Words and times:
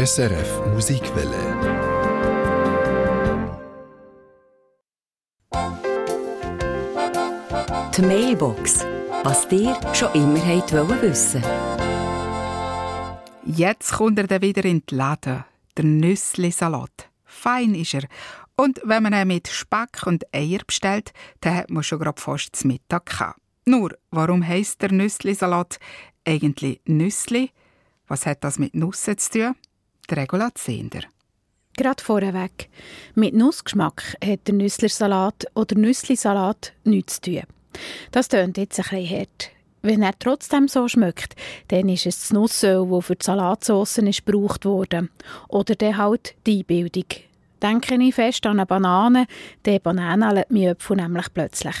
SRF 0.00 0.66
Musikwelle. 0.72 1.36
Die 7.94 8.00
Mailbox. 8.00 8.86
Was 9.24 9.46
dir 9.46 9.78
schon 9.92 10.14
immer 10.14 10.38
wollt 10.38 11.02
wissen 11.02 11.44
Jetzt 13.44 13.92
kommt 13.92 14.18
er 14.18 14.26
dann 14.26 14.40
wieder 14.40 14.64
in 14.64 14.82
die 14.86 14.94
Läden. 14.94 15.44
Der 15.76 15.84
Nüssli-Salat. 15.84 17.10
Fein 17.26 17.74
ist 17.74 17.92
er. 17.92 18.04
Und 18.56 18.80
wenn 18.82 19.02
man 19.02 19.12
ihn 19.12 19.28
mit 19.28 19.48
Speck 19.48 20.06
und 20.06 20.24
Eier 20.34 20.60
bestellt, 20.66 21.12
dann 21.42 21.56
hat 21.56 21.68
man 21.68 21.82
schon 21.82 21.98
gerade 21.98 22.18
fast 22.18 22.56
zum 22.56 22.68
Mittag 22.68 23.04
gehabt. 23.04 23.38
Nur, 23.66 23.90
warum 24.10 24.46
heisst 24.46 24.80
der 24.80 24.92
Nüssli-Salat 24.92 25.78
eigentlich 26.26 26.80
Nüssli? 26.86 27.50
Was 28.08 28.24
hat 28.24 28.44
das 28.44 28.58
mit 28.58 28.74
Nüsse 28.74 29.16
zu 29.16 29.30
tun? 29.30 29.56
Regula 30.16 30.50
Zehnder. 30.54 31.02
Gerade 31.76 32.02
vorweg. 32.02 32.68
Mit 33.14 33.34
Nussgeschmack 33.34 34.16
hat 34.22 34.46
der 34.46 34.54
Nüsslersalat 34.54 35.46
oder 35.54 35.76
Nüsslisalat 35.76 36.72
nichts 36.84 37.20
zu 37.20 37.32
tun. 37.32 37.42
Das 38.10 38.28
tönt 38.28 38.58
jetzt 38.58 38.78
ein 38.78 38.84
bisschen 38.84 39.18
hart. 39.18 39.50
Wenn 39.82 40.02
er 40.02 40.18
trotzdem 40.18 40.68
so 40.68 40.88
schmeckt, 40.88 41.36
dann 41.68 41.88
ist 41.88 42.06
es 42.06 42.20
das 42.20 42.32
Nussöl, 42.32 42.86
das 42.90 43.06
für 43.06 43.16
die 43.16 43.24
Salatsauce 43.24 43.98
ist 43.98 44.26
gebraucht 44.26 44.66
wurde. 44.66 45.08
Oder 45.48 45.74
dann 45.74 45.96
halt 45.96 46.34
die 46.46 46.58
Einbildung. 46.58 47.06
Denke 47.62 47.94
ich 48.02 48.14
fest 48.14 48.44
an 48.46 48.58
eine 48.58 48.66
Banane, 48.66 49.26
der 49.64 49.78
Banane 49.78 50.34
lässt 50.34 50.50
mich 50.50 50.76
nämlich 50.90 51.32
plötzlich. 51.32 51.76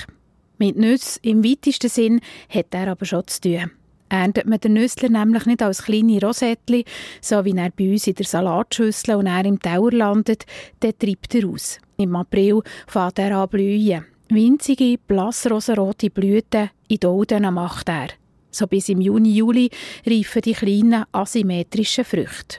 Mit 0.58 0.76
Nüsse 0.76 1.20
im 1.22 1.44
weitesten 1.44 1.88
Sinn 1.88 2.20
hat 2.48 2.66
er 2.70 2.88
aber 2.88 3.04
schon 3.04 3.26
zu 3.26 3.40
tun. 3.40 3.70
Erntet 4.10 4.46
man 4.46 4.58
den 4.58 4.72
Nüssler 4.74 5.08
nämlich 5.08 5.46
nicht 5.46 5.62
als 5.62 5.84
kleine 5.84 6.20
Rosettli, 6.20 6.84
so 7.20 7.44
wie 7.44 7.56
er 7.56 7.70
bei 7.70 7.92
uns 7.92 8.08
in 8.08 8.14
der 8.14 8.26
Salatschüssel 8.26 9.14
und 9.14 9.26
er 9.26 9.44
im 9.44 9.60
Tauer 9.60 9.92
landet, 9.92 10.46
dann 10.80 10.98
treibt 10.98 11.34
er 11.34 11.48
aus. 11.48 11.78
Im 11.96 12.16
April 12.16 12.60
fängt 12.88 13.20
er 13.20 13.38
an 13.38 13.48
blühen. 13.48 14.04
Winzige, 14.28 14.98
blassrosarote 15.06 16.10
Blüten 16.10 16.70
in 16.88 16.98
Dolden 16.98 17.54
macht 17.54 17.88
er. 17.88 18.08
So 18.50 18.66
bis 18.66 18.88
im 18.88 19.00
Juni, 19.00 19.32
Juli 19.32 19.70
reifen 20.04 20.42
die 20.42 20.54
kleinen 20.54 21.04
asymmetrischen 21.12 22.04
Früchte. 22.04 22.58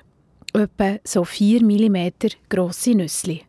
Etwa 0.53 1.00
so 1.03 1.25
4 1.25 1.64
mm 1.64 2.12
grosse 2.50 2.95
Nüssli. 2.95 3.42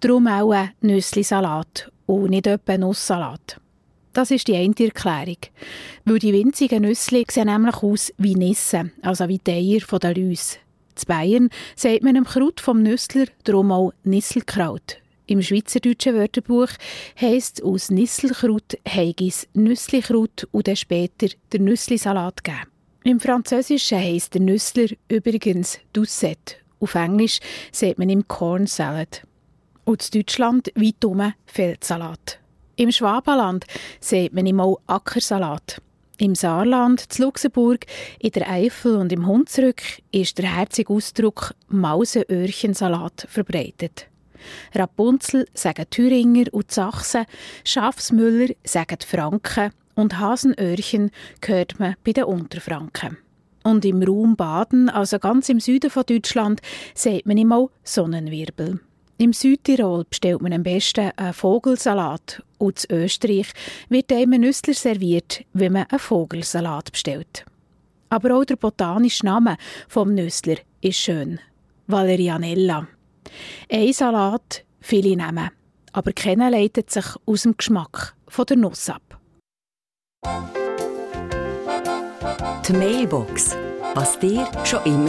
Darum 0.00 0.26
auch 0.26 0.52
ein 0.52 0.70
Nüsslisalat 0.80 1.90
und 2.06 2.30
nicht 2.30 2.46
etwa 2.48 2.78
Nusssalat. 2.78 3.60
Das 4.18 4.32
ist 4.32 4.48
die 4.48 4.56
eine 4.56 4.74
Erklärung. 4.76 5.36
Weil 6.04 6.18
die 6.18 6.32
winzigen 6.32 6.82
Nüssli 6.82 7.24
sehen 7.30 7.46
nämlich 7.46 7.76
aus 7.76 8.12
wie 8.18 8.34
Nissen, 8.34 8.90
also 9.00 9.28
wie 9.28 9.38
die 9.38 9.52
Eier 9.80 9.98
der 10.00 10.12
Läuse. 10.12 10.56
In 10.98 11.06
Bayern 11.06 11.50
sagt 11.76 12.02
man 12.02 12.16
dem 12.16 12.24
Kraut 12.24 12.60
vom 12.60 12.82
Nüssler 12.82 13.26
darum 13.44 13.70
auch 13.70 13.92
Nisselkraut. 14.02 14.96
Im 15.26 15.40
Schweizerdeutschen 15.40 16.16
Wörterbuch 16.16 16.70
heisst 17.20 17.62
aus 17.62 17.92
Nisselkraut 17.92 18.76
Heigis 18.88 19.46
Nüsslikraut 19.54 20.48
und 20.50 20.66
dann 20.66 20.74
später 20.74 21.28
der 21.52 21.60
Nüsslisalat 21.60 22.42
gegeben. 22.42 22.66
Im 23.04 23.20
Französischen 23.20 24.00
heisst 24.00 24.34
der 24.34 24.40
Nüssler 24.40 24.88
übrigens 25.08 25.78
Doucette. 25.92 26.56
Auf 26.80 26.96
Englisch 26.96 27.38
sagt 27.70 28.00
man 28.00 28.08
ihm 28.10 28.26
Corn 28.26 28.66
Salad. 28.66 29.22
Und 29.84 30.12
in 30.12 30.22
Deutschland 30.22 30.72
weit 30.74 31.04
um 31.04 31.32
Feldsalat. 31.46 32.40
Im 32.78 32.92
Schwabenland 32.92 33.66
sieht 33.98 34.32
man 34.32 34.60
auch 34.60 34.78
Ackersalat. 34.86 35.82
Im 36.18 36.36
Saarland, 36.36 37.12
zu 37.12 37.22
Luxemburg, 37.22 37.86
in 38.20 38.30
der 38.30 38.48
Eifel 38.48 38.94
und 38.98 39.12
im 39.12 39.26
Hunsrück 39.26 39.82
ist 40.12 40.38
der 40.38 40.54
herzige 40.54 40.92
Ausdruck 40.92 41.56
Mauseöhrchensalat 41.66 43.26
verbreitet. 43.28 44.06
Rapunzel 44.76 45.48
sagen 45.54 45.86
Thüringer 45.90 46.44
und 46.52 46.70
Sachsen, 46.70 47.26
Schafsmüller 47.64 48.54
sagen 48.62 48.98
Franken 49.04 49.72
und 49.96 50.20
Hasenöhrchen 50.20 51.10
hört 51.44 51.80
man 51.80 51.96
bei 52.04 52.12
den 52.12 52.24
Unterfranken. 52.24 53.18
Und 53.64 53.84
im 53.84 54.04
Raum 54.04 54.36
Baden, 54.36 54.88
also 54.88 55.18
ganz 55.18 55.48
im 55.48 55.58
Süden 55.58 55.90
von 55.90 56.04
Deutschland, 56.06 56.60
sieht 56.94 57.26
man 57.26 57.52
auch 57.52 57.72
Sonnenwirbel. 57.82 58.78
Im 59.20 59.32
Südtirol 59.32 60.04
bestellt 60.08 60.40
man 60.42 60.52
am 60.52 60.62
besten 60.62 61.10
einen 61.16 61.32
Vogelsalat 61.34 62.40
und 62.58 62.84
in 62.84 62.98
Österreich 63.04 63.48
wird 63.88 64.12
einem 64.12 64.34
ein 64.34 64.40
Nüssler 64.42 64.74
serviert, 64.74 65.44
wenn 65.52 65.72
man 65.72 65.86
einen 65.88 65.98
Vogelsalat 65.98 66.92
bestellt. 66.92 67.44
Aber 68.10 68.36
auch 68.36 68.44
der 68.44 68.56
botanische 68.56 69.26
Name 69.26 69.56
vom 69.88 70.14
Nüssler 70.14 70.56
ist 70.80 70.98
schön. 70.98 71.40
Valerianella. 71.86 72.86
Ein 73.70 73.92
Salat, 73.92 74.64
viele 74.80 75.16
nehmen, 75.16 75.50
aber 75.92 76.12
keiner 76.12 76.50
leitet 76.50 76.90
sich 76.90 77.06
aus 77.26 77.42
dem 77.42 77.56
Geschmack 77.56 78.14
von 78.26 78.46
der 78.46 78.56
Nuss 78.56 78.90
ab. 78.90 79.02
Die 82.66 82.72
Mailbox. 82.72 83.56
Was 83.94 84.18
dir 84.18 84.46
schon 84.64 84.84
immer 84.84 85.06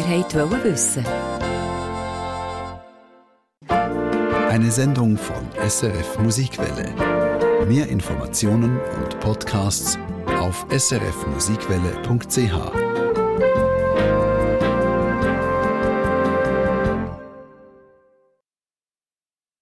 wissen 0.63 1.03
wollte. 1.05 1.29
Eine 4.49 4.71
Sendung 4.71 5.17
von 5.17 5.45
SRF 5.67 6.17
Musikwelle. 6.19 7.28
Mehr 7.67 7.89
Informationen 7.89 8.79
und 9.01 9.19
Podcasts 9.19 9.97
auf 10.39 10.65
srfmusikwelle.ch. 10.75 13.08